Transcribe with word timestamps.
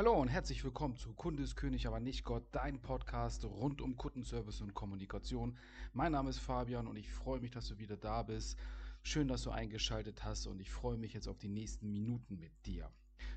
Hallo 0.00 0.18
und 0.18 0.28
herzlich 0.28 0.64
willkommen 0.64 0.96
zu 0.96 1.12
Kunde 1.12 1.42
ist 1.42 1.56
König, 1.56 1.86
aber 1.86 2.00
nicht 2.00 2.24
Gott, 2.24 2.44
dein 2.52 2.80
Podcast 2.80 3.44
rund 3.44 3.82
um 3.82 3.98
Kundenservice 3.98 4.62
und 4.62 4.72
Kommunikation. 4.72 5.58
Mein 5.92 6.12
Name 6.12 6.30
ist 6.30 6.38
Fabian 6.38 6.86
und 6.86 6.96
ich 6.96 7.12
freue 7.12 7.38
mich, 7.38 7.50
dass 7.50 7.68
du 7.68 7.76
wieder 7.76 7.98
da 7.98 8.22
bist. 8.22 8.58
Schön, 9.02 9.28
dass 9.28 9.42
du 9.42 9.50
eingeschaltet 9.50 10.24
hast 10.24 10.46
und 10.46 10.58
ich 10.58 10.70
freue 10.70 10.96
mich 10.96 11.12
jetzt 11.12 11.28
auf 11.28 11.36
die 11.36 11.50
nächsten 11.50 11.92
Minuten 11.92 12.38
mit 12.38 12.50
dir. 12.64 12.90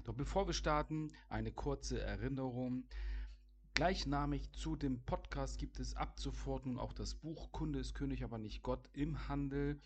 Doch 0.06 0.14
bevor 0.14 0.48
wir 0.48 0.54
starten, 0.54 1.12
eine 1.28 1.52
kurze 1.52 2.00
Erinnerung. 2.00 2.86
Gleichnamig 3.74 4.50
zu 4.54 4.78
dem 4.78 5.02
Podcast 5.02 5.58
gibt 5.58 5.82
es 5.82 5.98
ab 5.98 6.18
sofort 6.18 6.66
nun 6.66 6.80
auch 6.80 6.94
das 6.94 7.14
Buch 7.14 7.52
Kunde 7.52 7.80
ist 7.80 7.94
König, 7.94 8.24
aber 8.24 8.38
nicht 8.38 8.64
Gott 8.64 8.90
im 8.94 9.28
Handel. 9.28 9.82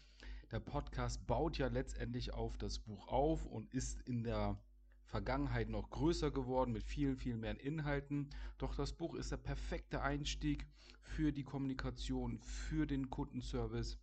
Der 0.52 0.60
Podcast 0.60 1.26
baut 1.26 1.58
ja 1.58 1.70
letztendlich 1.70 2.36
auf 2.36 2.56
das 2.56 2.78
Buch 2.78 3.08
auf 3.08 3.48
und 3.48 3.74
ist 3.74 4.00
in 4.04 4.24
der 4.24 4.60
Vergangenheit 5.08 5.70
noch 5.70 5.90
größer 5.90 6.32
geworden 6.32 6.74
mit 6.74 6.84
vielen, 6.84 7.16
viel 7.16 7.38
mehr 7.38 7.60
Inhalten. 7.60 8.30
Doch 8.58 8.76
das 8.76 8.94
Buch 8.94 9.16
ist 9.16 9.32
der 9.32 9.38
perfekte 9.38 10.02
Einstieg 10.02 10.68
für 11.02 11.32
die 11.32 11.44
Kommunikation, 11.44 12.40
für 12.40 12.86
den 12.86 13.10
Kundenservice. 13.10 13.98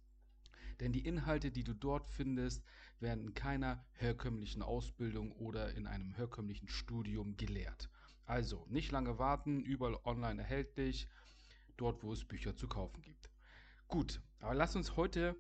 Denn 0.81 0.93
die 0.93 1.07
Inhalte, 1.07 1.51
die 1.51 1.63
du 1.63 1.75
dort 1.75 2.07
findest, 2.07 2.65
werden 3.01 3.23
in 3.23 3.35
keiner 3.35 3.85
herkömmlichen 3.93 4.63
Ausbildung 4.63 5.33
oder 5.33 5.75
in 5.75 5.87
einem 5.87 6.11
herkömmlichen 6.15 6.69
Studium 6.69 7.37
gelehrt. 7.37 7.91
Also 8.27 8.67
nicht 8.69 8.91
lange 8.91 9.19
warten, 9.19 9.63
überall 9.63 9.99
online 10.05 10.41
erhältlich, 10.41 11.09
dort 11.77 12.03
wo 12.03 12.13
es 12.13 12.25
Bücher 12.25 12.57
zu 12.57 12.67
kaufen 12.67 13.03
gibt. 13.03 13.31
Gut, 13.89 14.23
aber 14.41 14.55
lass 14.55 14.75
uns 14.75 14.97
heute 14.97 15.37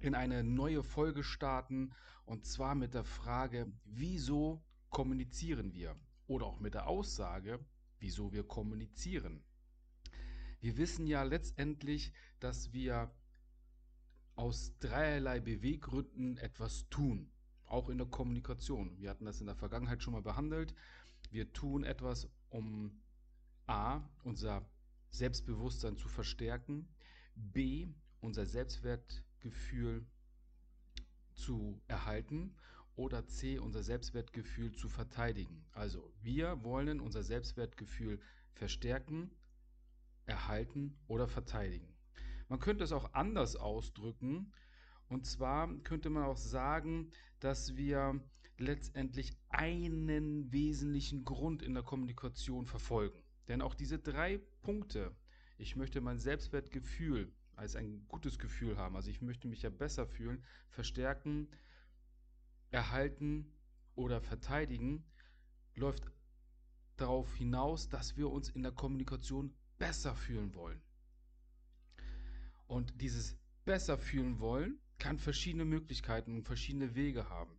in 0.00 0.14
eine 0.14 0.44
neue 0.44 0.82
Folge 0.82 1.24
starten 1.24 1.92
und 2.26 2.44
zwar 2.44 2.74
mit 2.74 2.92
der 2.94 3.04
Frage, 3.04 3.72
wieso 3.84 4.62
kommunizieren 4.96 5.74
wir? 5.74 5.94
Oder 6.26 6.46
auch 6.46 6.58
mit 6.58 6.72
der 6.72 6.86
Aussage, 6.86 7.60
wieso 7.98 8.32
wir 8.32 8.44
kommunizieren. 8.44 9.44
Wir 10.58 10.78
wissen 10.78 11.06
ja 11.06 11.22
letztendlich, 11.22 12.14
dass 12.40 12.72
wir 12.72 13.14
aus 14.36 14.72
dreierlei 14.78 15.38
Beweggründen 15.38 16.38
etwas 16.38 16.88
tun, 16.88 17.30
auch 17.66 17.90
in 17.90 17.98
der 17.98 18.06
Kommunikation. 18.06 18.98
Wir 18.98 19.10
hatten 19.10 19.26
das 19.26 19.38
in 19.38 19.46
der 19.46 19.54
Vergangenheit 19.54 20.02
schon 20.02 20.14
mal 20.14 20.22
behandelt. 20.22 20.74
Wir 21.30 21.52
tun 21.52 21.84
etwas, 21.84 22.30
um 22.48 23.02
a. 23.66 24.00
unser 24.24 24.66
Selbstbewusstsein 25.10 25.98
zu 25.98 26.08
verstärken, 26.08 26.88
b. 27.34 27.86
unser 28.20 28.46
Selbstwertgefühl 28.46 30.06
zu 31.34 31.82
erhalten 31.86 32.56
oder 32.96 33.26
C, 33.26 33.58
unser 33.58 33.82
Selbstwertgefühl 33.82 34.72
zu 34.72 34.88
verteidigen. 34.88 35.64
Also 35.72 36.12
wir 36.22 36.62
wollen 36.64 37.00
unser 37.00 37.22
Selbstwertgefühl 37.22 38.18
verstärken, 38.54 39.30
erhalten 40.24 40.98
oder 41.06 41.28
verteidigen. 41.28 41.94
Man 42.48 42.58
könnte 42.58 42.84
es 42.84 42.92
auch 42.92 43.12
anders 43.12 43.56
ausdrücken. 43.56 44.52
Und 45.08 45.26
zwar 45.26 45.72
könnte 45.84 46.10
man 46.10 46.24
auch 46.24 46.36
sagen, 46.36 47.10
dass 47.38 47.76
wir 47.76 48.20
letztendlich 48.58 49.36
einen 49.50 50.50
wesentlichen 50.50 51.24
Grund 51.24 51.62
in 51.62 51.74
der 51.74 51.82
Kommunikation 51.82 52.66
verfolgen. 52.66 53.22
Denn 53.48 53.62
auch 53.62 53.74
diese 53.74 53.98
drei 53.98 54.40
Punkte, 54.62 55.14
ich 55.58 55.76
möchte 55.76 56.00
mein 56.00 56.18
Selbstwertgefühl 56.18 57.32
als 57.54 57.76
ein 57.76 58.04
gutes 58.08 58.38
Gefühl 58.38 58.76
haben, 58.76 58.96
also 58.96 59.10
ich 59.10 59.22
möchte 59.22 59.48
mich 59.48 59.62
ja 59.62 59.70
besser 59.70 60.06
fühlen, 60.06 60.42
verstärken, 60.70 61.48
erhalten 62.76 63.50
oder 63.94 64.20
verteidigen, 64.20 65.02
läuft 65.74 66.04
darauf 66.96 67.34
hinaus, 67.34 67.88
dass 67.88 68.18
wir 68.18 68.30
uns 68.30 68.50
in 68.50 68.62
der 68.62 68.72
Kommunikation 68.72 69.54
besser 69.78 70.14
fühlen 70.14 70.54
wollen. 70.54 70.80
Und 72.66 73.00
dieses 73.00 73.36
besser 73.64 73.96
fühlen 73.96 74.40
wollen 74.40 74.78
kann 74.98 75.18
verschiedene 75.18 75.64
Möglichkeiten 75.64 76.34
und 76.36 76.44
verschiedene 76.44 76.94
Wege 76.94 77.30
haben. 77.30 77.58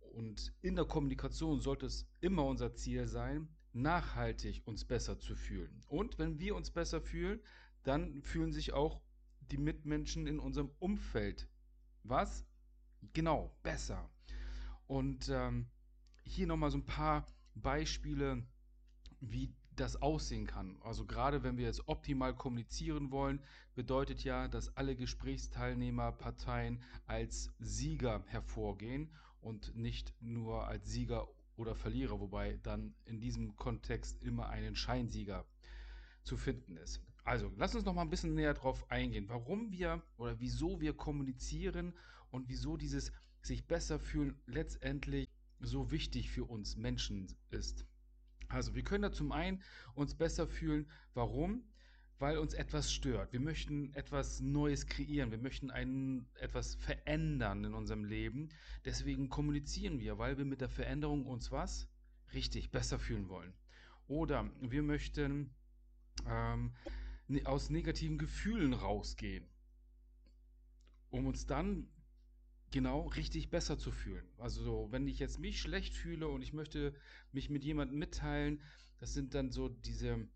Und 0.00 0.52
in 0.62 0.74
der 0.74 0.84
Kommunikation 0.84 1.60
sollte 1.60 1.86
es 1.86 2.08
immer 2.20 2.44
unser 2.44 2.74
Ziel 2.74 3.06
sein, 3.06 3.48
nachhaltig 3.72 4.62
uns 4.64 4.84
besser 4.84 5.20
zu 5.20 5.36
fühlen. 5.36 5.80
Und 5.86 6.18
wenn 6.18 6.40
wir 6.40 6.56
uns 6.56 6.72
besser 6.72 7.00
fühlen, 7.00 7.40
dann 7.84 8.20
fühlen 8.22 8.52
sich 8.52 8.72
auch 8.72 9.00
die 9.52 9.58
Mitmenschen 9.58 10.26
in 10.26 10.40
unserem 10.40 10.70
Umfeld 10.80 11.48
was? 12.02 12.44
Genau, 13.12 13.54
besser. 13.62 14.10
Und 14.90 15.28
ähm, 15.28 15.68
hier 16.24 16.48
nochmal 16.48 16.72
so 16.72 16.78
ein 16.78 16.84
paar 16.84 17.24
Beispiele, 17.54 18.42
wie 19.20 19.54
das 19.76 20.02
aussehen 20.02 20.48
kann. 20.48 20.78
Also 20.82 21.06
gerade 21.06 21.44
wenn 21.44 21.56
wir 21.56 21.66
jetzt 21.66 21.86
optimal 21.86 22.34
kommunizieren 22.34 23.12
wollen, 23.12 23.38
bedeutet 23.76 24.24
ja, 24.24 24.48
dass 24.48 24.76
alle 24.76 24.96
Gesprächsteilnehmer, 24.96 26.10
Parteien 26.10 26.82
als 27.06 27.52
Sieger 27.60 28.24
hervorgehen 28.26 29.12
und 29.40 29.76
nicht 29.76 30.12
nur 30.20 30.66
als 30.66 30.90
Sieger 30.90 31.28
oder 31.54 31.76
Verlierer, 31.76 32.18
wobei 32.18 32.58
dann 32.64 32.92
in 33.04 33.20
diesem 33.20 33.54
Kontext 33.54 34.20
immer 34.24 34.48
einen 34.48 34.74
Scheinsieger 34.74 35.46
zu 36.24 36.36
finden 36.36 36.76
ist. 36.76 37.00
Also, 37.22 37.52
lass 37.56 37.76
uns 37.76 37.84
noch 37.84 37.94
mal 37.94 38.02
ein 38.02 38.10
bisschen 38.10 38.34
näher 38.34 38.54
drauf 38.54 38.90
eingehen, 38.90 39.28
warum 39.28 39.70
wir 39.70 40.02
oder 40.16 40.40
wieso 40.40 40.80
wir 40.80 40.94
kommunizieren 40.94 41.94
und 42.32 42.48
wieso 42.48 42.76
dieses 42.76 43.12
sich 43.42 43.66
besser 43.66 43.98
fühlen 43.98 44.40
letztendlich 44.46 45.28
so 45.60 45.90
wichtig 45.90 46.30
für 46.30 46.44
uns 46.44 46.76
Menschen 46.76 47.26
ist. 47.50 47.86
Also 48.48 48.74
wir 48.74 48.82
können 48.82 49.02
da 49.02 49.12
zum 49.12 49.32
einen 49.32 49.62
uns 49.94 50.14
besser 50.14 50.46
fühlen. 50.46 50.90
Warum? 51.14 51.64
Weil 52.18 52.38
uns 52.38 52.52
etwas 52.52 52.92
stört. 52.92 53.32
Wir 53.32 53.40
möchten 53.40 53.94
etwas 53.94 54.40
Neues 54.40 54.86
kreieren. 54.86 55.30
Wir 55.30 55.38
möchten 55.38 55.70
ein, 55.70 56.26
etwas 56.34 56.74
verändern 56.74 57.64
in 57.64 57.74
unserem 57.74 58.04
Leben. 58.04 58.50
Deswegen 58.84 59.28
kommunizieren 59.28 60.00
wir, 60.00 60.18
weil 60.18 60.36
wir 60.36 60.44
mit 60.44 60.60
der 60.60 60.68
Veränderung 60.68 61.24
uns 61.26 61.50
was? 61.50 61.88
Richtig, 62.34 62.70
besser 62.70 62.98
fühlen 62.98 63.28
wollen. 63.28 63.54
Oder 64.06 64.50
wir 64.60 64.82
möchten 64.82 65.54
ähm, 66.26 66.72
ne, 67.28 67.46
aus 67.46 67.70
negativen 67.70 68.18
Gefühlen 68.18 68.72
rausgehen, 68.72 69.48
um 71.10 71.26
uns 71.26 71.46
dann 71.46 71.88
genau 72.70 73.08
richtig 73.08 73.50
besser 73.50 73.78
zu 73.78 73.90
fühlen. 73.90 74.24
Also 74.38 74.62
so, 74.62 74.88
wenn 74.90 75.06
ich 75.08 75.18
jetzt 75.18 75.38
mich 75.38 75.60
schlecht 75.60 75.94
fühle 75.94 76.28
und 76.28 76.42
ich 76.42 76.52
möchte 76.52 76.94
mich 77.32 77.50
mit 77.50 77.64
jemandem 77.64 77.98
mitteilen, 77.98 78.60
das 78.98 79.12
sind 79.14 79.34
dann 79.34 79.50
so 79.50 79.68
diese, 79.68 80.28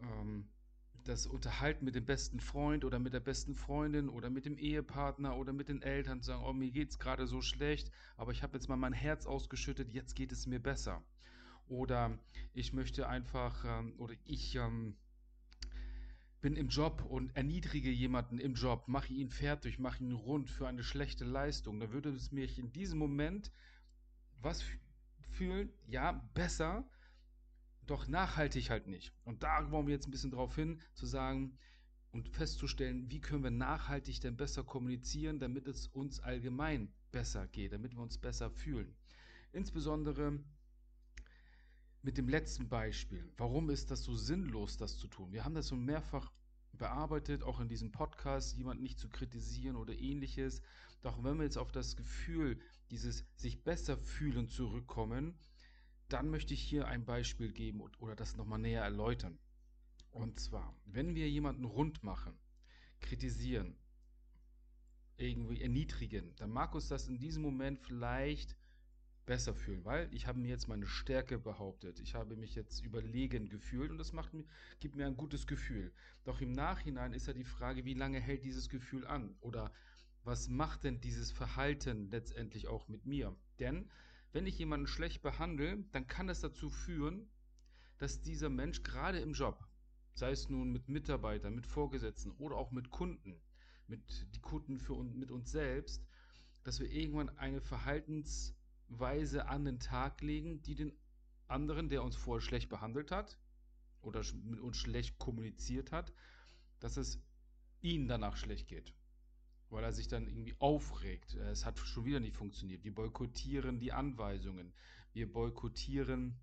ähm, 0.00 0.48
das 1.04 1.26
Unterhalten 1.26 1.84
mit 1.84 1.94
dem 1.94 2.06
besten 2.06 2.40
Freund 2.40 2.84
oder 2.84 2.98
mit 2.98 3.12
der 3.12 3.20
besten 3.20 3.54
Freundin 3.54 4.08
oder 4.08 4.30
mit 4.30 4.44
dem 4.44 4.58
Ehepartner 4.58 5.36
oder 5.36 5.52
mit 5.52 5.68
den 5.68 5.82
Eltern, 5.82 6.22
sagen, 6.22 6.44
oh, 6.44 6.52
mir 6.52 6.70
geht 6.70 6.90
es 6.90 6.98
gerade 6.98 7.26
so 7.26 7.40
schlecht, 7.40 7.90
aber 8.16 8.32
ich 8.32 8.42
habe 8.42 8.56
jetzt 8.56 8.68
mal 8.68 8.76
mein 8.76 8.92
Herz 8.92 9.26
ausgeschüttet, 9.26 9.92
jetzt 9.92 10.14
geht 10.14 10.32
es 10.32 10.46
mir 10.46 10.60
besser. 10.60 11.02
Oder 11.66 12.18
ich 12.54 12.72
möchte 12.72 13.08
einfach, 13.08 13.64
ähm, 13.64 13.94
oder 13.98 14.14
ich, 14.24 14.54
ähm, 14.54 14.96
bin 16.40 16.56
im 16.56 16.68
Job 16.68 17.04
und 17.08 17.34
erniedrige 17.36 17.90
jemanden 17.90 18.38
im 18.38 18.54
Job, 18.54 18.86
mache 18.86 19.12
ihn 19.12 19.30
fertig, 19.30 19.78
mache 19.78 20.02
ihn 20.02 20.12
rund 20.12 20.50
für 20.50 20.68
eine 20.68 20.82
schlechte 20.82 21.24
Leistung, 21.24 21.80
dann 21.80 21.92
würde 21.92 22.10
es 22.10 22.30
mich 22.30 22.58
in 22.58 22.72
diesem 22.72 22.98
Moment 22.98 23.50
was 24.40 24.62
fühlen? 25.30 25.72
Ja, 25.86 26.12
besser, 26.34 26.88
doch 27.86 28.06
nachhaltig 28.06 28.70
halt 28.70 28.86
nicht. 28.86 29.12
Und 29.24 29.42
da 29.42 29.70
wollen 29.70 29.86
wir 29.86 29.94
jetzt 29.94 30.06
ein 30.06 30.12
bisschen 30.12 30.30
drauf 30.30 30.54
hin, 30.54 30.80
zu 30.94 31.06
sagen 31.06 31.58
und 32.12 32.28
festzustellen, 32.28 33.10
wie 33.10 33.20
können 33.20 33.42
wir 33.42 33.50
nachhaltig 33.50 34.20
denn 34.20 34.36
besser 34.36 34.62
kommunizieren, 34.62 35.40
damit 35.40 35.66
es 35.66 35.88
uns 35.88 36.20
allgemein 36.20 36.92
besser 37.10 37.46
geht, 37.48 37.72
damit 37.72 37.94
wir 37.94 38.02
uns 38.02 38.18
besser 38.18 38.50
fühlen. 38.50 38.94
Insbesondere 39.52 40.38
mit 42.02 42.16
dem 42.16 42.28
letzten 42.28 42.68
Beispiel. 42.68 43.32
Warum 43.36 43.70
ist 43.70 43.90
das 43.90 44.04
so 44.04 44.14
sinnlos, 44.14 44.76
das 44.76 44.98
zu 44.98 45.08
tun? 45.08 45.32
Wir 45.32 45.44
haben 45.44 45.54
das 45.54 45.68
schon 45.68 45.84
mehrfach 45.84 46.32
bearbeitet, 46.72 47.42
auch 47.42 47.60
in 47.60 47.68
diesem 47.68 47.90
Podcast, 47.92 48.56
jemand 48.56 48.80
nicht 48.80 48.98
zu 48.98 49.08
kritisieren 49.08 49.76
oder 49.76 49.94
ähnliches. 49.94 50.62
Doch 51.02 51.22
wenn 51.22 51.36
wir 51.36 51.44
jetzt 51.44 51.58
auf 51.58 51.72
das 51.72 51.96
Gefühl, 51.96 52.60
dieses 52.90 53.24
sich 53.36 53.62
besser 53.64 53.96
fühlen 53.96 54.48
zurückkommen, 54.48 55.34
dann 56.08 56.30
möchte 56.30 56.54
ich 56.54 56.62
hier 56.62 56.86
ein 56.86 57.04
Beispiel 57.04 57.52
geben 57.52 57.82
oder 57.98 58.16
das 58.16 58.36
nochmal 58.36 58.58
näher 58.58 58.82
erläutern. 58.82 59.38
Und 60.10 60.40
zwar, 60.40 60.74
wenn 60.86 61.14
wir 61.14 61.28
jemanden 61.28 61.64
rund 61.64 62.02
machen, 62.02 62.38
kritisieren, 63.00 63.76
irgendwie 65.16 65.60
erniedrigen, 65.60 66.34
dann 66.36 66.50
mag 66.50 66.74
uns 66.74 66.88
das 66.88 67.08
in 67.08 67.18
diesem 67.18 67.42
Moment 67.42 67.80
vielleicht 67.80 68.56
besser 69.28 69.54
fühlen, 69.54 69.84
weil 69.84 70.08
ich 70.10 70.26
habe 70.26 70.40
mir 70.40 70.48
jetzt 70.48 70.68
meine 70.68 70.86
Stärke 70.86 71.38
behauptet. 71.38 72.00
Ich 72.00 72.14
habe 72.14 72.34
mich 72.34 72.54
jetzt 72.54 72.82
überlegen 72.82 73.50
gefühlt 73.50 73.90
und 73.90 73.98
das 73.98 74.14
macht 74.14 74.32
mir, 74.32 74.44
gibt 74.80 74.96
mir 74.96 75.06
ein 75.06 75.18
gutes 75.18 75.46
Gefühl. 75.46 75.92
Doch 76.24 76.40
im 76.40 76.52
Nachhinein 76.52 77.12
ist 77.12 77.26
ja 77.26 77.34
die 77.34 77.44
Frage, 77.44 77.84
wie 77.84 77.92
lange 77.92 78.20
hält 78.20 78.44
dieses 78.44 78.70
Gefühl 78.70 79.06
an? 79.06 79.36
Oder 79.40 79.70
was 80.24 80.48
macht 80.48 80.84
denn 80.84 81.02
dieses 81.02 81.30
Verhalten 81.30 82.10
letztendlich 82.10 82.68
auch 82.68 82.88
mit 82.88 83.04
mir? 83.04 83.36
Denn 83.58 83.90
Wenn 84.32 84.46
ich 84.46 84.58
jemanden 84.58 84.86
schlecht 84.86 85.22
behandle, 85.22 85.84
dann 85.92 86.06
kann 86.06 86.28
es 86.28 86.40
dazu 86.40 86.68
führen, 86.68 87.28
dass 87.98 88.20
dieser 88.20 88.50
Mensch 88.50 88.82
gerade 88.82 89.18
im 89.20 89.32
Job, 89.32 89.66
sei 90.14 90.30
es 90.30 90.48
nun 90.48 90.70
mit 90.70 90.88
Mitarbeitern, 90.88 91.54
mit 91.54 91.66
Vorgesetzten 91.66 92.32
oder 92.32 92.56
auch 92.56 92.70
mit 92.70 92.90
Kunden, 92.90 93.40
mit 93.86 94.00
die 94.34 94.40
Kunden 94.40 94.78
für 94.78 94.92
uns, 94.94 95.14
mit 95.14 95.30
uns 95.30 95.50
selbst, 95.50 96.06
dass 96.62 96.78
wir 96.78 96.90
irgendwann 96.90 97.30
eine 97.38 97.60
Verhaltensweise 98.88 99.48
an 99.48 99.64
den 99.64 99.80
Tag 99.80 100.22
legen, 100.22 100.62
die 100.62 100.74
den 100.74 100.92
anderen, 101.46 101.88
der 101.88 102.02
uns 102.02 102.16
vorher 102.16 102.40
schlecht 102.40 102.68
behandelt 102.68 103.10
hat 103.10 103.38
oder 104.00 104.22
mit 104.44 104.60
uns 104.60 104.76
schlecht 104.76 105.18
kommuniziert 105.18 105.92
hat, 105.92 106.12
dass 106.80 106.96
es 106.96 107.20
ihnen 107.80 108.08
danach 108.08 108.36
schlecht 108.36 108.68
geht. 108.68 108.94
Weil 109.70 109.84
er 109.84 109.92
sich 109.92 110.08
dann 110.08 110.26
irgendwie 110.26 110.56
aufregt. 110.58 111.34
Es 111.34 111.66
hat 111.66 111.78
schon 111.78 112.06
wieder 112.06 112.20
nicht 112.20 112.36
funktioniert. 112.36 112.84
Wir 112.84 112.94
boykottieren 112.94 113.78
die 113.78 113.92
Anweisungen. 113.92 114.72
Wir 115.12 115.30
boykottieren 115.30 116.38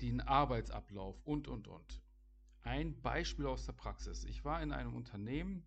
den 0.00 0.20
Arbeitsablauf 0.22 1.20
und, 1.24 1.48
und, 1.48 1.68
und. 1.68 2.02
Ein 2.62 3.00
Beispiel 3.02 3.46
aus 3.46 3.66
der 3.66 3.74
Praxis. 3.74 4.24
Ich 4.24 4.44
war 4.44 4.62
in 4.62 4.72
einem 4.72 4.94
Unternehmen 4.94 5.64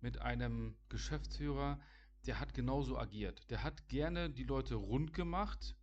mit 0.00 0.20
einem 0.20 0.76
Geschäftsführer, 0.88 1.80
der 2.26 2.40
hat 2.40 2.54
genauso 2.54 2.98
agiert. 2.98 3.50
Der 3.50 3.62
hat 3.62 3.88
gerne 3.88 4.30
die 4.30 4.44
Leute 4.44 4.74
rund 4.74 5.14
gemacht, 5.14 5.76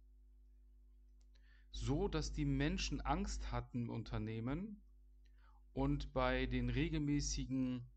so 1.71 2.07
dass 2.07 2.31
die 2.31 2.45
Menschen 2.45 3.01
Angst 3.01 3.51
hatten 3.51 3.83
im 3.83 3.89
Unternehmen 3.89 4.81
und 5.73 6.13
bei 6.13 6.45
den 6.45 6.69
regelmäßigen 6.69 7.87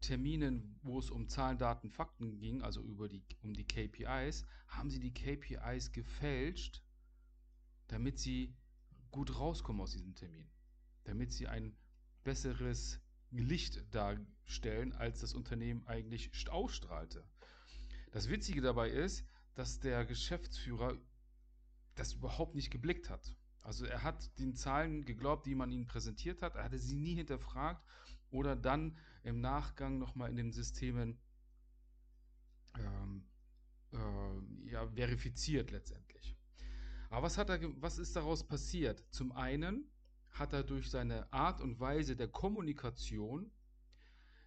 Terminen, 0.00 0.78
wo 0.82 0.98
es 0.98 1.10
um 1.10 1.28
Zahlen, 1.28 1.58
Daten, 1.58 1.90
Fakten 1.90 2.38
ging, 2.38 2.62
also 2.62 2.82
über 2.82 3.08
die, 3.08 3.22
um 3.42 3.54
die 3.54 3.64
KPIs, 3.64 4.44
haben 4.68 4.90
sie 4.90 5.00
die 5.00 5.12
KPIs 5.12 5.92
gefälscht, 5.92 6.82
damit 7.88 8.18
sie 8.18 8.54
gut 9.10 9.38
rauskommen 9.38 9.82
aus 9.82 9.92
diesem 9.92 10.14
Termin. 10.14 10.48
Damit 11.04 11.32
sie 11.32 11.48
ein 11.48 11.76
besseres 12.24 13.00
Licht 13.30 13.82
darstellen, 13.94 14.92
als 14.92 15.20
das 15.20 15.34
Unternehmen 15.34 15.86
eigentlich 15.86 16.30
ausstrahlte. 16.50 17.24
Das 18.12 18.28
Witzige 18.28 18.60
dabei 18.60 18.90
ist, 18.90 19.24
dass 19.54 19.80
der 19.80 20.04
Geschäftsführer 20.04 20.96
das 21.94 22.14
überhaupt 22.14 22.54
nicht 22.54 22.70
geblickt 22.70 23.10
hat. 23.10 23.34
Also 23.62 23.84
er 23.84 24.02
hat 24.02 24.38
den 24.38 24.54
Zahlen 24.54 25.04
geglaubt, 25.04 25.46
die 25.46 25.54
man 25.54 25.72
ihm 25.72 25.86
präsentiert 25.86 26.42
hat. 26.42 26.54
Er 26.54 26.64
hatte 26.64 26.78
sie 26.78 26.94
nie 26.94 27.14
hinterfragt 27.14 27.84
oder 28.30 28.54
dann 28.54 28.96
im 29.24 29.40
Nachgang 29.40 29.98
nochmal 29.98 30.30
in 30.30 30.36
den 30.36 30.52
Systemen 30.52 31.18
ähm, 32.78 33.24
äh, 33.92 34.70
ja, 34.70 34.86
verifiziert 34.88 35.70
letztendlich. 35.70 36.36
Aber 37.10 37.26
was, 37.26 37.38
hat 37.38 37.50
er, 37.50 37.60
was 37.80 37.98
ist 37.98 38.14
daraus 38.14 38.46
passiert? 38.46 39.04
Zum 39.10 39.32
einen 39.32 39.90
hat 40.30 40.52
er 40.52 40.62
durch 40.62 40.90
seine 40.90 41.32
Art 41.32 41.60
und 41.60 41.80
Weise 41.80 42.14
der 42.14 42.28
Kommunikation, 42.28 43.50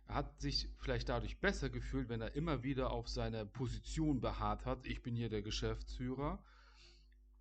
hat 0.09 0.41
sich 0.41 0.67
vielleicht 0.79 1.09
dadurch 1.09 1.39
besser 1.39 1.69
gefühlt, 1.69 2.09
wenn 2.09 2.21
er 2.21 2.35
immer 2.35 2.63
wieder 2.63 2.91
auf 2.91 3.07
seiner 3.07 3.45
Position 3.45 4.19
beharrt 4.19 4.65
hat. 4.65 4.85
Ich 4.85 5.03
bin 5.03 5.15
hier 5.15 5.29
der 5.29 5.43
Geschäftsführer. 5.43 6.43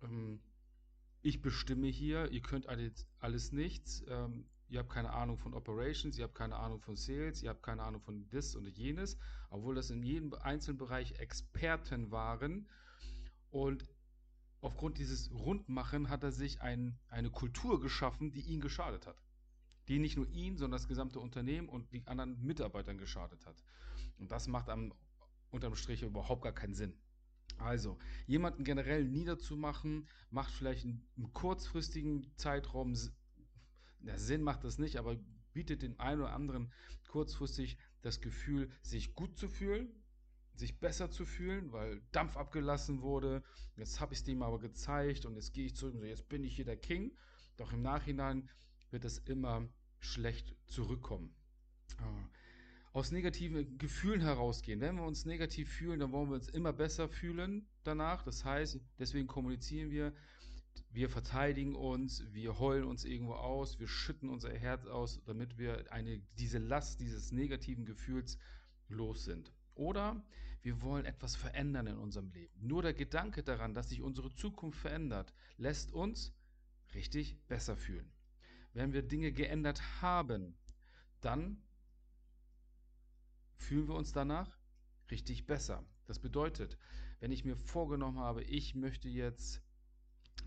Ähm, 0.03 0.39
ich 1.21 1.41
bestimme 1.41 1.87
hier, 1.87 2.31
ihr 2.31 2.41
könnt 2.41 2.67
alles, 2.67 3.05
alles 3.19 3.51
nichts, 3.51 4.03
ähm, 4.07 4.45
ihr 4.69 4.79
habt 4.79 4.89
keine 4.89 5.11
Ahnung 5.11 5.37
von 5.37 5.53
Operations, 5.53 6.17
ihr 6.17 6.23
habt 6.23 6.35
keine 6.35 6.55
Ahnung 6.55 6.79
von 6.79 6.95
Sales, 6.95 7.43
ihr 7.43 7.49
habt 7.49 7.63
keine 7.63 7.83
Ahnung 7.83 8.01
von 8.01 8.29
das 8.29 8.55
und 8.55 8.65
jenes, 8.77 9.17
obwohl 9.49 9.75
das 9.75 9.89
in 9.89 10.03
jedem 10.03 10.33
einzelnen 10.35 10.77
Bereich 10.77 11.19
Experten 11.19 12.11
waren. 12.11 12.69
Und 13.49 13.83
aufgrund 14.61 14.97
dieses 14.99 15.31
Rundmachen 15.31 16.09
hat 16.09 16.23
er 16.23 16.31
sich 16.31 16.61
ein, 16.61 16.97
eine 17.09 17.31
Kultur 17.31 17.81
geschaffen, 17.81 18.31
die 18.31 18.41
ihn 18.41 18.61
geschadet 18.61 19.07
hat. 19.07 19.17
Die 19.89 19.99
nicht 19.99 20.15
nur 20.15 20.29
ihn, 20.29 20.57
sondern 20.57 20.79
das 20.79 20.87
gesamte 20.87 21.19
Unternehmen 21.19 21.67
und 21.67 21.91
die 21.91 22.05
anderen 22.07 22.41
Mitarbeitern 22.41 22.97
geschadet 22.97 23.45
hat. 23.45 23.63
Und 24.17 24.31
das 24.31 24.47
macht 24.47 24.69
am 24.69 24.93
unterm 25.51 25.75
Strich 25.75 26.03
überhaupt 26.03 26.43
gar 26.43 26.53
keinen 26.53 26.75
Sinn. 26.75 26.93
Also, 27.57 27.97
jemanden 28.25 28.63
generell 28.63 29.03
niederzumachen, 29.03 30.07
macht 30.29 30.53
vielleicht 30.53 30.85
einen 30.85 31.03
kurzfristigen 31.33 32.31
Zeitraum, 32.37 32.95
der 33.99 34.19
Sinn 34.19 34.43
macht 34.43 34.63
das 34.63 34.77
nicht, 34.77 34.97
aber 34.97 35.17
bietet 35.53 35.81
den 35.81 35.99
einen 35.99 36.21
oder 36.21 36.33
anderen 36.33 36.71
kurzfristig 37.09 37.77
das 38.01 38.21
Gefühl, 38.21 38.71
sich 38.81 39.13
gut 39.13 39.37
zu 39.37 39.49
fühlen, 39.49 39.89
sich 40.53 40.79
besser 40.79 41.09
zu 41.09 41.25
fühlen, 41.25 41.71
weil 41.71 42.01
Dampf 42.11 42.37
abgelassen 42.37 43.01
wurde. 43.01 43.43
Jetzt 43.75 43.99
habe 43.99 44.13
ich 44.13 44.19
es 44.19 44.25
dem 44.25 44.41
aber 44.43 44.59
gezeigt 44.59 45.25
und 45.25 45.35
jetzt 45.35 45.53
gehe 45.53 45.65
ich 45.65 45.75
zurück 45.75 45.95
und 45.95 46.01
so, 46.01 46.05
jetzt 46.05 46.29
bin 46.29 46.43
ich 46.43 46.55
hier 46.55 46.65
der 46.65 46.77
King. 46.77 47.11
Doch 47.57 47.73
im 47.73 47.81
Nachhinein 47.81 48.49
wird 48.91 49.05
es 49.05 49.17
immer 49.19 49.67
schlecht 49.99 50.55
zurückkommen. 50.67 51.33
Ah 51.97 52.29
aus 52.91 53.11
negativen 53.11 53.77
Gefühlen 53.77 54.21
herausgehen. 54.21 54.81
Wenn 54.81 54.95
wir 54.95 55.03
uns 55.03 55.25
negativ 55.25 55.69
fühlen, 55.69 55.99
dann 55.99 56.11
wollen 56.11 56.29
wir 56.29 56.35
uns 56.35 56.49
immer 56.49 56.73
besser 56.73 57.07
fühlen 57.07 57.67
danach. 57.83 58.23
Das 58.23 58.45
heißt, 58.45 58.79
deswegen 58.97 59.27
kommunizieren 59.27 59.91
wir, 59.91 60.13
wir 60.91 61.09
verteidigen 61.09 61.75
uns, 61.75 62.23
wir 62.33 62.57
heulen 62.57 62.85
uns 62.85 63.05
irgendwo 63.05 63.33
aus, 63.33 63.79
wir 63.79 63.87
schütten 63.87 64.29
unser 64.29 64.51
Herz 64.51 64.87
aus, 64.87 65.21
damit 65.25 65.57
wir 65.57 65.91
eine, 65.91 66.19
diese 66.39 66.57
Last 66.57 66.99
dieses 66.99 67.31
negativen 67.31 67.85
Gefühls 67.85 68.39
los 68.87 69.23
sind. 69.23 69.53
Oder 69.75 70.23
wir 70.61 70.81
wollen 70.81 71.05
etwas 71.05 71.35
verändern 71.35 71.87
in 71.87 71.97
unserem 71.97 72.31
Leben. 72.31 72.67
Nur 72.67 72.81
der 72.81 72.93
Gedanke 72.93 73.43
daran, 73.43 73.75
dass 73.75 73.89
sich 73.89 74.01
unsere 74.01 74.33
Zukunft 74.33 74.79
verändert, 74.79 75.33
lässt 75.57 75.93
uns 75.93 76.33
richtig 76.95 77.37
besser 77.47 77.77
fühlen. 77.77 78.11
Wenn 78.73 78.93
wir 78.93 79.01
Dinge 79.01 79.31
geändert 79.31 79.81
haben, 80.01 80.55
dann 81.21 81.61
fühlen 83.55 83.87
wir 83.87 83.95
uns 83.95 84.11
danach 84.11 84.57
richtig 85.11 85.45
besser. 85.45 85.83
Das 86.05 86.19
bedeutet, 86.19 86.77
wenn 87.19 87.31
ich 87.31 87.45
mir 87.45 87.57
vorgenommen 87.57 88.19
habe, 88.19 88.43
ich 88.43 88.75
möchte 88.75 89.09
jetzt 89.09 89.61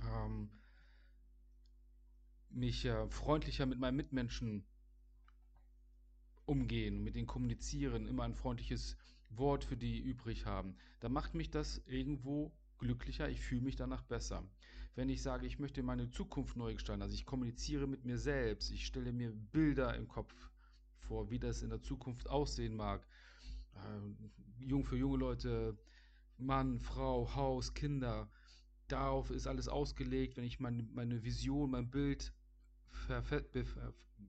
ähm, 0.03 0.51
mich 2.51 2.85
äh, 2.85 3.09
freundlicher 3.09 3.67
mit 3.67 3.79
meinen 3.79 3.97
Mitmenschen 3.97 4.65
umgehen, 6.45 7.03
mit 7.03 7.15
denen 7.15 7.27
kommunizieren, 7.27 8.07
immer 8.07 8.25
ein 8.25 8.35
freundliches 8.35 8.97
Wort 9.31 9.65
für 9.65 9.77
die 9.77 9.99
übrig 9.99 10.47
haben, 10.47 10.77
dann 11.01 11.13
macht 11.13 11.35
mich 11.35 11.51
das 11.51 11.83
irgendwo 11.87 12.53
glücklicher, 12.79 13.29
ich 13.29 13.41
fühle 13.41 13.63
mich 13.63 13.77
danach 13.77 14.03
besser. 14.03 14.43
Wenn 14.95 15.09
ich 15.09 15.23
sage, 15.23 15.47
ich 15.47 15.59
möchte 15.59 15.83
meine 15.83 16.11
Zukunft 16.11 16.57
neu 16.57 16.75
gestalten, 16.75 17.03
also 17.03 17.15
ich 17.15 17.25
kommuniziere 17.25 17.87
mit 17.87 18.05
mir 18.05 18.19
selbst, 18.19 18.71
ich 18.71 18.85
stelle 18.87 19.13
mir 19.13 19.33
Bilder 19.33 19.95
im 19.97 20.07
Kopf 20.07 20.35
vor, 20.99 21.31
wie 21.31 21.39
das 21.39 21.63
in 21.63 21.71
der 21.71 21.81
Zukunft 21.81 22.29
aussehen 22.29 22.77
mag. 22.77 23.07
Äh, 23.75 24.65
jung 24.65 24.85
für 24.85 24.97
junge 24.97 25.17
Leute, 25.19 25.79
Mann, 26.37 26.79
Frau, 26.79 27.35
Haus, 27.35 27.73
Kinder. 27.75 28.31
Darauf 28.89 29.31
ist 29.31 29.47
alles 29.47 29.69
ausgelegt. 29.69 30.37
Wenn 30.37 30.45
ich 30.45 30.61
meine, 30.61 30.83
meine 30.83 31.23
Vision, 31.23 31.71
mein 31.71 31.91
Bild 31.91 32.33
verfe 32.91 33.45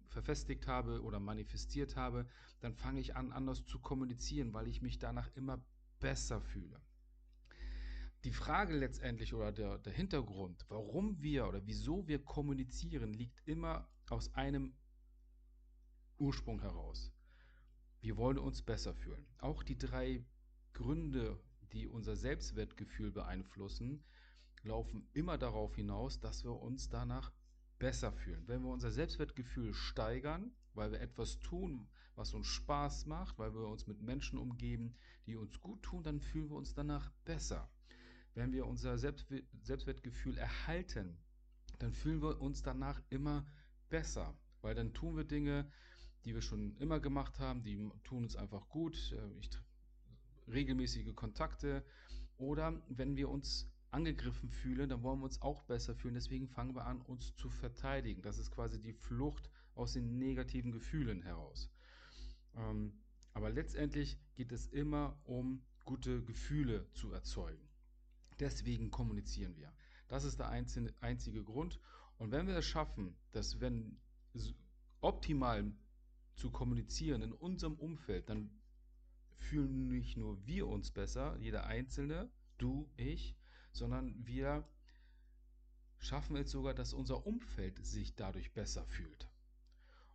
verfestigt 0.07 0.67
habe 0.67 1.01
oder 1.01 1.19
manifestiert 1.19 1.95
habe, 1.95 2.27
dann 2.61 2.75
fange 2.75 2.99
ich 2.99 3.15
an, 3.15 3.31
anders 3.31 3.65
zu 3.65 3.79
kommunizieren, 3.79 4.53
weil 4.53 4.67
ich 4.67 4.81
mich 4.81 4.99
danach 4.99 5.29
immer 5.35 5.59
besser 5.99 6.39
fühle. 6.39 6.82
Die 8.23 8.31
Frage 8.31 8.77
letztendlich 8.77 9.33
oder 9.33 9.51
der, 9.51 9.79
der 9.79 9.91
Hintergrund, 9.91 10.65
warum 10.69 11.21
wir 11.21 11.45
oder 11.45 11.65
wieso 11.65 12.07
wir 12.07 12.23
kommunizieren, 12.23 13.11
liegt 13.13 13.45
immer 13.45 13.89
aus 14.09 14.33
einem 14.33 14.73
Ursprung 16.17 16.61
heraus. 16.61 17.11
Wir 17.99 18.15
wollen 18.15 18.37
uns 18.37 18.61
besser 18.61 18.93
fühlen. 18.93 19.25
Auch 19.39 19.61
die 19.61 19.77
drei 19.77 20.25
Gründe, 20.71 21.37
die 21.73 21.85
unser 21.87 22.15
Selbstwertgefühl 22.15 23.11
beeinflussen, 23.11 24.05
laufen 24.63 25.05
immer 25.11 25.37
darauf 25.37 25.75
hinaus, 25.75 26.21
dass 26.21 26.45
wir 26.45 26.53
uns 26.53 26.87
danach 26.87 27.33
besser 27.77 28.13
fühlen. 28.13 28.47
Wenn 28.47 28.61
wir 28.63 28.69
unser 28.69 28.91
Selbstwertgefühl 28.91 29.73
steigern, 29.73 30.53
weil 30.73 30.93
wir 30.93 31.01
etwas 31.01 31.39
tun, 31.39 31.89
was 32.15 32.33
uns 32.33 32.47
Spaß 32.47 33.05
macht, 33.05 33.37
weil 33.37 33.53
wir 33.53 33.67
uns 33.67 33.85
mit 33.85 34.01
Menschen 34.01 34.37
umgeben, 34.39 34.95
die 35.25 35.35
uns 35.35 35.59
gut 35.59 35.83
tun, 35.83 36.03
dann 36.03 36.21
fühlen 36.21 36.49
wir 36.49 36.55
uns 36.55 36.73
danach 36.73 37.11
besser. 37.25 37.69
Wenn 38.35 38.51
wir 38.51 38.65
unser 38.65 38.97
Selbstwertgefühl 38.97 40.37
erhalten, 40.37 41.17
dann 41.79 41.93
fühlen 41.93 42.21
wir 42.21 42.41
uns 42.41 42.63
danach 42.63 43.01
immer 43.09 43.45
besser, 43.89 44.35
weil 44.61 44.75
dann 44.75 44.93
tun 44.93 45.15
wir 45.15 45.23
Dinge, 45.23 45.69
die 46.25 46.33
wir 46.33 46.41
schon 46.41 46.75
immer 46.77 46.99
gemacht 46.99 47.39
haben, 47.39 47.63
die 47.63 47.89
tun 48.03 48.23
uns 48.23 48.35
einfach 48.35 48.69
gut. 48.69 49.11
Äh, 49.11 49.39
ich, 49.39 49.49
regelmäßige 50.47 51.13
Kontakte. 51.15 51.85
Oder 52.37 52.81
wenn 52.89 53.15
wir 53.15 53.29
uns 53.29 53.69
angegriffen 53.91 54.49
fühlen, 54.49 54.89
dann 54.89 55.03
wollen 55.03 55.19
wir 55.19 55.25
uns 55.25 55.41
auch 55.41 55.63
besser 55.63 55.95
fühlen. 55.95 56.15
Deswegen 56.15 56.47
fangen 56.47 56.75
wir 56.75 56.85
an, 56.85 57.01
uns 57.01 57.35
zu 57.35 57.49
verteidigen. 57.49 58.21
Das 58.21 58.37
ist 58.37 58.51
quasi 58.51 58.81
die 58.81 58.93
Flucht 58.93 59.49
aus 59.75 59.93
den 59.93 60.17
negativen 60.17 60.71
Gefühlen 60.71 61.21
heraus. 61.21 61.69
Ähm, 62.55 62.93
aber 63.33 63.49
letztendlich 63.49 64.19
geht 64.35 64.51
es 64.51 64.67
immer 64.67 65.19
um 65.23 65.63
gute 65.85 66.23
Gefühle 66.23 66.87
zu 66.93 67.11
erzeugen. 67.11 67.67
Deswegen 68.43 68.91
kommunizieren 68.91 69.55
wir. 69.55 69.71
Das 70.09 70.25
ist 70.25 70.37
der 70.37 70.49
einzige, 70.49 71.43
Grund. 71.45 71.79
Und 72.17 72.31
wenn 72.31 72.45
wir 72.45 72.57
es 72.57 72.65
schaffen, 72.65 73.15
dass 73.31 73.61
wenn 73.61 74.01
optimal 74.99 75.71
zu 76.35 76.51
kommunizieren 76.51 77.21
in 77.21 77.31
unserem 77.31 77.75
Umfeld, 77.75 78.27
dann 78.27 78.51
fühlen 79.37 79.87
nicht 79.87 80.17
nur 80.17 80.45
wir 80.45 80.67
uns 80.67 80.91
besser, 80.91 81.37
jeder 81.39 81.67
Einzelne, 81.67 82.29
du, 82.57 82.91
ich, 82.97 83.37
sondern 83.71 84.13
wir 84.27 84.67
schaffen 85.99 86.35
es 86.35 86.51
sogar, 86.51 86.73
dass 86.73 86.93
unser 86.93 87.25
Umfeld 87.25 87.85
sich 87.85 88.13
dadurch 88.13 88.51
besser 88.51 88.85
fühlt. 88.87 89.29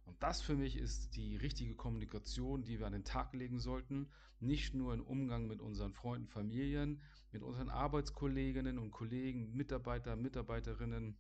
Und 0.09 0.23
das 0.23 0.41
für 0.41 0.57
mich 0.57 0.79
ist 0.79 1.17
die 1.17 1.37
richtige 1.37 1.75
Kommunikation, 1.75 2.65
die 2.65 2.79
wir 2.79 2.87
an 2.87 2.95
den 2.95 3.05
Tag 3.05 3.35
legen 3.35 3.61
sollten. 3.61 4.09
Nicht 4.41 4.73
nur 4.73 4.95
im 4.95 5.03
Umgang 5.03 5.47
mit 5.47 5.61
unseren 5.61 5.93
Freunden, 5.93 6.27
Familien, 6.27 7.03
mit 7.31 7.43
unseren 7.43 7.69
Arbeitskolleginnen 7.69 8.79
und 8.79 8.91
Kollegen, 8.91 9.53
Mitarbeiter, 9.55 10.17
Mitarbeiterinnen, 10.17 11.19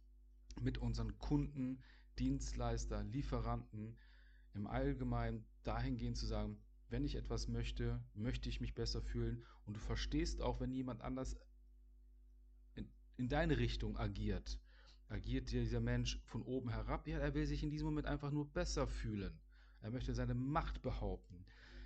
mit 0.62 0.78
unseren 0.78 1.18
Kunden, 1.18 1.83
Dienstleister, 2.18 3.04
Lieferanten, 3.04 3.99
im 4.54 4.66
Allgemeinen 4.66 5.45
dahingehend 5.64 6.16
zu 6.16 6.25
sagen, 6.25 6.59
wenn 6.88 7.04
ich 7.04 7.16
etwas 7.16 7.47
möchte, 7.47 8.02
möchte 8.14 8.49
ich 8.49 8.62
mich 8.62 8.75
besser 8.75 9.02
fühlen. 9.02 9.45
Und 9.66 9.76
du 9.76 9.80
verstehst 9.80 10.40
auch, 10.40 10.61
wenn 10.61 10.73
jemand 10.73 11.02
anders 11.02 11.37
in, 12.75 12.88
in 13.18 13.28
deine 13.28 13.59
Richtung 13.59 13.99
agiert 13.99 14.59
agiert 15.09 15.50
dieser 15.50 15.81
Mensch 15.81 16.21
von 16.25 16.43
oben 16.43 16.71
herab? 16.71 17.07
Ja, 17.07 17.19
er 17.19 17.35
will 17.35 17.47
sich 17.47 17.62
in 17.62 17.71
diesem 17.71 17.87
Moment 17.87 18.07
einfach 18.07 18.31
nur 18.31 18.47
besser 18.53 18.87
fühlen. 18.87 19.38
Er 19.81 19.91
möchte 19.91 20.15
seine 20.15 20.35
Macht 20.35 20.83
behaupten. 20.83 21.45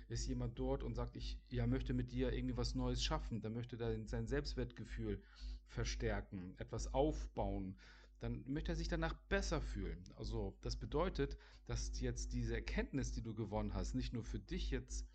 Ist 0.09 0.27
jemand 0.27 0.59
dort 0.59 0.83
und 0.83 0.95
sagt, 0.95 1.15
ich 1.15 1.39
ja, 1.49 1.65
möchte 1.65 1.93
mit 1.93 2.11
dir 2.11 2.33
irgendwie 2.33 2.57
was 2.57 2.75
Neues 2.75 3.03
schaffen, 3.03 3.41
dann 3.41 3.53
möchte 3.53 3.79
er 3.79 4.05
sein 4.05 4.27
Selbstwertgefühl 4.27 5.21
verstärken, 5.67 6.53
etwas 6.57 6.93
aufbauen, 6.93 7.75
dann 8.19 8.43
möchte 8.47 8.71
er 8.71 8.75
sich 8.75 8.87
danach 8.87 9.13
besser 9.27 9.61
fühlen. 9.61 10.03
Also 10.15 10.55
das 10.61 10.75
bedeutet, 10.75 11.37
dass 11.65 11.99
jetzt 11.99 12.33
diese 12.33 12.53
Erkenntnis, 12.53 13.11
die 13.11 13.21
du 13.21 13.33
gewonnen 13.33 13.73
hast, 13.73 13.95
nicht 13.95 14.13
nur 14.13 14.23
für 14.23 14.39
dich 14.39 14.71
jetzt 14.71 15.07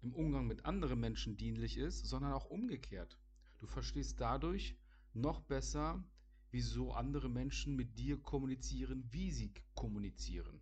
im 0.00 0.14
Umgang 0.14 0.46
mit 0.46 0.64
anderen 0.64 1.00
Menschen 1.00 1.36
dienlich 1.36 1.76
ist, 1.76 2.06
sondern 2.06 2.32
auch 2.32 2.46
umgekehrt. 2.46 3.18
Du 3.58 3.66
verstehst 3.66 4.20
dadurch 4.20 4.76
noch 5.14 5.40
besser, 5.40 6.02
wieso 6.50 6.92
andere 6.92 7.28
Menschen 7.28 7.76
mit 7.76 7.98
dir 7.98 8.20
kommunizieren, 8.20 9.04
wie 9.10 9.30
sie 9.30 9.52
kommunizieren. 9.74 10.60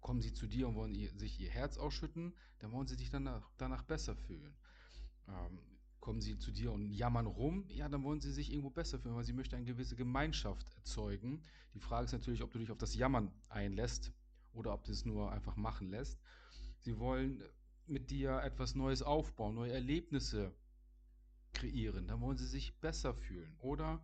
Kommen 0.00 0.20
sie 0.20 0.32
zu 0.32 0.46
dir 0.46 0.68
und 0.68 0.74
wollen 0.74 0.94
ihr, 0.94 1.10
sich 1.16 1.40
ihr 1.40 1.50
Herz 1.50 1.76
ausschütten, 1.78 2.34
dann 2.60 2.72
wollen 2.72 2.86
sie 2.86 2.94
sich 2.94 3.10
danach, 3.10 3.50
danach 3.56 3.82
besser 3.82 4.14
fühlen. 4.14 4.54
Ähm, 5.28 5.58
kommen 6.00 6.20
sie 6.20 6.38
zu 6.38 6.52
dir 6.52 6.72
und 6.72 6.90
jammern 6.90 7.26
rum, 7.26 7.64
ja, 7.68 7.88
dann 7.88 8.02
wollen 8.02 8.20
sie 8.20 8.32
sich 8.32 8.50
irgendwo 8.50 8.70
besser 8.70 8.98
fühlen, 8.98 9.16
weil 9.16 9.24
sie 9.24 9.32
möchten 9.32 9.56
eine 9.56 9.64
gewisse 9.64 9.96
Gemeinschaft 9.96 10.66
erzeugen. 10.76 11.42
Die 11.74 11.80
Frage 11.80 12.06
ist 12.06 12.12
natürlich, 12.12 12.42
ob 12.42 12.50
du 12.52 12.58
dich 12.58 12.70
auf 12.70 12.78
das 12.78 12.94
Jammern 12.94 13.32
einlässt 13.48 14.12
oder 14.52 14.72
ob 14.72 14.84
du 14.84 14.92
es 14.92 15.04
nur 15.04 15.32
einfach 15.32 15.56
machen 15.56 15.90
lässt. 15.90 16.18
Sie 16.80 16.98
wollen 16.98 17.42
mit 17.86 18.10
dir 18.10 18.40
etwas 18.42 18.74
Neues 18.74 19.02
aufbauen, 19.02 19.54
neue 19.54 19.72
Erlebnisse 19.72 20.54
kreieren, 21.52 22.06
dann 22.06 22.20
wollen 22.20 22.38
sie 22.38 22.46
sich 22.46 22.78
besser 22.80 23.14
fühlen. 23.14 23.54
Oder 23.58 24.00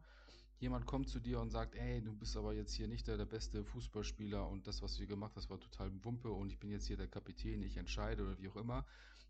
jemand 0.61 0.87
kommt 0.87 1.09
zu 1.09 1.21
dir 1.21 1.41
und 1.41 1.51
sagt, 1.51 1.75
ey, 1.75 2.03
du 2.03 2.15
bist 2.15 2.37
aber 2.37 2.55
jetzt 2.55 2.75
hier 2.75 2.89
nicht 2.89 3.07
der, 3.07 3.17
der 3.17 3.27
beste 3.27 3.65
Fußballspieler 3.65 4.49
und 4.49 4.67
das, 4.67 4.83
was 4.83 4.93
du 4.95 4.99
hier 4.99 5.07
gemacht 5.09 5.33
hast, 5.37 5.51
war 5.51 5.61
total 5.61 5.91
Wumpe 6.05 6.31
und 6.31 6.51
ich 6.51 6.59
bin 6.59 6.71
jetzt 6.71 6.87
hier 6.87 6.97
der 6.97 7.09
Kapitän, 7.09 7.63
ich 7.63 7.77
entscheide 7.77 8.23
oder 8.23 8.39
wie 8.39 8.49
auch 8.49 8.57
immer, 8.57 8.85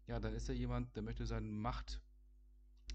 ja, 0.07 0.21
dann 0.21 0.35
ist 0.35 0.49
er 0.49 0.54
jemand, 0.54 0.95
der 0.97 1.02
möchte 1.02 1.26
seine 1.26 1.49
Macht, 1.49 2.00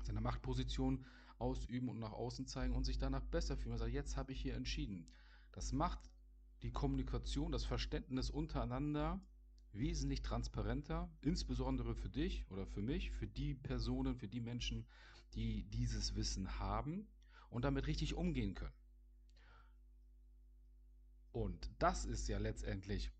seine 0.03 0.21
Machtposition 0.21 1.05
ausüben 1.39 1.89
und 1.89 1.99
nach 1.99 2.11
außen 2.11 2.45
zeigen 2.45 2.75
und 2.75 2.83
sich 2.83 2.97
danach 2.97 3.23
besser 3.23 3.57
fühlen. 3.57 3.75
Er 3.75 3.79
sagt, 3.79 3.93
jetzt 3.93 4.17
habe 4.17 4.31
ich 4.31 4.41
hier 4.41 4.55
entschieden. 4.55 5.07
Das 5.51 5.71
macht 5.71 5.99
die 6.61 6.71
Kommunikation, 6.71 7.51
das 7.51 7.65
Verständnis 7.65 8.29
untereinander 8.29 9.19
wesentlich 9.71 10.21
transparenter, 10.21 11.09
insbesondere 11.21 11.95
für 11.95 12.09
dich 12.09 12.45
oder 12.49 12.65
für 12.65 12.81
mich, 12.81 13.11
für 13.11 13.27
die 13.27 13.53
Personen, 13.53 14.15
für 14.15 14.27
die 14.27 14.41
Menschen, 14.41 14.85
die 15.33 15.63
dieses 15.69 16.15
Wissen 16.15 16.59
haben 16.59 17.07
und 17.49 17.63
damit 17.63 17.87
richtig 17.87 18.13
umgehen 18.13 18.53
können. 18.55 18.73
Und 21.31 21.69
das 21.79 22.05
ist 22.05 22.27
ja 22.27 22.37
letztendlich 22.37 23.11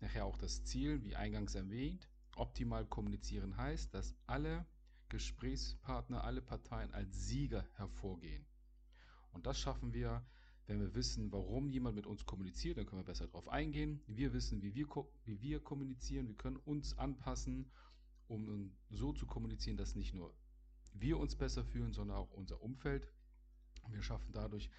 nachher 0.00 0.24
auch 0.24 0.38
das 0.38 0.64
Ziel, 0.64 1.02
wie 1.02 1.16
eingangs 1.16 1.54
erwähnt. 1.54 2.08
Optimal 2.36 2.86
kommunizieren 2.86 3.56
heißt, 3.56 3.92
dass 3.94 4.14
alle 4.26 4.66
Gesprächspartner, 5.08 6.24
alle 6.24 6.42
Parteien 6.42 6.92
als 6.92 7.26
Sieger 7.26 7.66
hervorgehen. 7.74 8.44
Und 9.32 9.46
das 9.46 9.58
schaffen 9.58 9.92
wir, 9.92 10.24
wenn 10.66 10.80
wir 10.80 10.94
wissen, 10.94 11.30
warum 11.30 11.68
jemand 11.68 11.94
mit 11.94 12.06
uns 12.06 12.26
kommuniziert, 12.26 12.76
dann 12.76 12.86
können 12.86 13.02
wir 13.02 13.06
besser 13.06 13.26
darauf 13.26 13.48
eingehen. 13.48 14.02
Wir 14.06 14.32
wissen, 14.32 14.62
wie 14.62 14.74
wir, 14.74 14.86
wie 15.24 15.40
wir 15.40 15.60
kommunizieren, 15.60 16.26
wir 16.26 16.34
können 16.34 16.56
uns 16.56 16.98
anpassen, 16.98 17.70
um 18.26 18.76
so 18.90 19.12
zu 19.12 19.26
kommunizieren, 19.26 19.76
dass 19.76 19.94
nicht 19.94 20.12
nur 20.12 20.34
wir 20.92 21.18
uns 21.18 21.36
besser 21.36 21.64
fühlen, 21.64 21.92
sondern 21.92 22.16
auch 22.16 22.32
unser 22.32 22.60
Umfeld. 22.62 23.08
Wir 23.92 24.02
schaffen 24.02 24.32
dadurch 24.32 24.70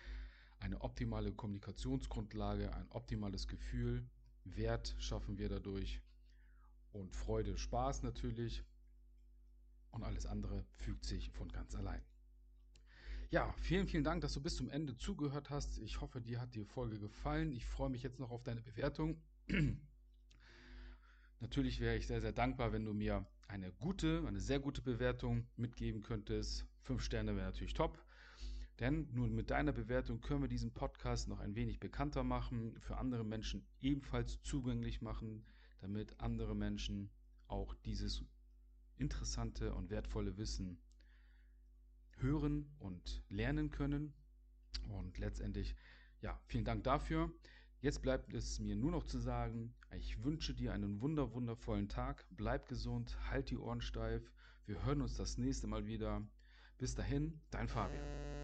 eine 0.60 0.82
optimale 0.82 1.34
Kommunikationsgrundlage, 1.34 2.74
ein 2.74 2.90
optimales 2.90 3.48
Gefühl. 3.48 4.08
Wert 4.44 4.96
schaffen 5.00 5.38
wir 5.38 5.50
dadurch 5.50 6.02
und 6.94 7.16
Freude, 7.16 7.58
Spaß 7.58 8.04
natürlich. 8.04 8.64
Und 9.92 10.04
alles 10.04 10.26
andere 10.26 10.66
fügt 10.76 11.06
sich 11.06 11.30
von 11.32 11.52
ganz 11.52 11.76
allein. 11.76 12.02
Ja, 13.30 13.54
vielen, 13.60 13.88
vielen 13.88 14.04
Dank, 14.04 14.22
dass 14.22 14.34
du 14.34 14.42
bis 14.42 14.56
zum 14.56 14.70
Ende 14.70 14.96
zugehört 14.96 15.50
hast. 15.50 15.80
Ich 15.80 16.00
hoffe, 16.00 16.22
dir 16.22 16.40
hat 16.40 16.56
die 16.56 16.64
Folge 16.64 16.98
gefallen. 16.98 17.52
Ich 17.52 17.66
freue 17.66 17.90
mich 17.90 18.04
jetzt 18.04 18.20
noch 18.20 18.32
auf 18.32 18.44
deine 18.44 18.62
Bewertung. 18.62 19.22
Natürlich 21.40 21.80
wäre 21.80 21.98
ich 21.98 22.08
sehr, 22.08 22.22
sehr 22.22 22.32
dankbar, 22.32 22.72
wenn 22.72 22.86
du 22.86 22.94
mir 22.94 23.26
eine 23.48 23.72
gute, 23.74 24.24
eine 24.26 24.40
sehr 24.40 24.60
gute 24.60 24.82
Bewertung 24.82 25.46
mitgeben 25.56 26.04
könntest. 26.04 26.66
Fünf 26.84 27.04
Sterne 27.04 27.36
wäre 27.36 27.48
natürlich 27.48 27.74
top. 27.74 28.02
Denn 28.80 29.08
nur 29.12 29.28
mit 29.28 29.50
deiner 29.50 29.74
Bewertung 29.74 30.22
können 30.22 30.42
wir 30.42 30.48
diesen 30.48 30.72
Podcast 30.72 31.28
noch 31.28 31.40
ein 31.40 31.56
wenig 31.56 31.80
bekannter 31.80 32.24
machen, 32.24 32.78
für 32.80 32.98
andere 32.98 33.24
Menschen 33.24 33.66
ebenfalls 33.82 34.42
zugänglich 34.44 35.02
machen, 35.02 35.46
damit 35.80 36.20
andere 36.20 36.56
Menschen 36.56 37.10
auch 37.48 37.74
dieses 37.86 38.24
interessante 38.98 39.74
und 39.74 39.90
wertvolle 39.90 40.38
Wissen 40.38 40.80
hören 42.18 42.76
und 42.80 43.24
lernen 43.30 43.72
können. 43.72 44.14
Und 44.90 45.18
letztendlich, 45.18 45.76
ja, 46.22 46.40
vielen 46.46 46.66
Dank 46.66 46.84
dafür. 46.84 47.32
Jetzt 47.80 48.02
bleibt 48.02 48.34
es 48.34 48.60
mir 48.60 48.76
nur 48.76 48.92
noch 48.92 49.04
zu 49.04 49.20
sagen, 49.20 49.74
ich 49.96 50.24
wünsche 50.24 50.54
dir 50.54 50.74
einen 50.74 51.02
wunder, 51.02 51.34
wundervollen 51.34 51.90
Tag. 51.90 52.26
Bleib 52.32 52.68
gesund, 52.68 53.18
halt 53.30 53.50
die 53.50 53.58
Ohren 53.58 53.82
steif. 53.82 54.32
Wir 54.66 54.84
hören 54.84 55.02
uns 55.02 55.16
das 55.16 55.38
nächste 55.38 55.68
Mal 55.68 55.86
wieder. 55.86 56.28
Bis 56.78 56.96
dahin, 56.96 57.40
dein 57.50 57.68
Fabian. 57.68 58.37